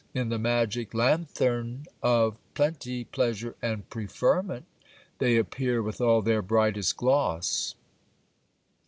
In 0.15 0.29
the 0.29 0.39
magic 0.39 0.95
lanthorn 0.95 1.85
of 2.01 2.35
plenty, 2.55 3.03
pleasure, 3.03 3.55
and 3.61 3.87
preferment, 3.87 4.65
they 5.19 5.37
appear 5.37 5.83
with 5.83 6.01
all 6.01 6.23
their 6.23 6.41
brightest 6.41 6.97
gloss. 6.97 7.75